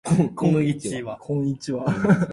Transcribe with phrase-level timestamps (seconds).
[0.01, 0.01] あいさつをしよ
[1.87, 2.29] う